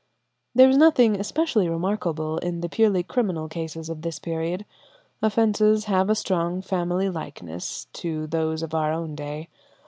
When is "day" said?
9.13-9.47